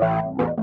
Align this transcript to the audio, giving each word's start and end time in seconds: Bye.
Bye. 0.00 0.53